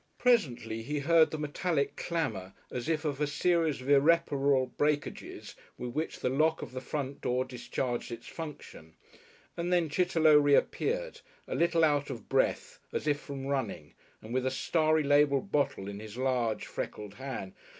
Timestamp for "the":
1.29-1.37, 6.21-6.29, 6.71-6.81